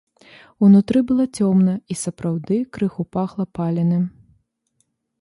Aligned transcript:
Унутры 0.67 0.99
было 1.11 1.25
цёмна 1.41 1.75
і 1.95 1.99
сапраўды 2.05 2.55
крыху 2.79 3.01
пахла 3.17 3.45
паленым. 3.59 4.03